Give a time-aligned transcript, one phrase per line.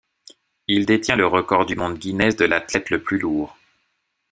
[0.67, 3.55] Il détient le record du monde Guinness de l'athlète le plus lourd.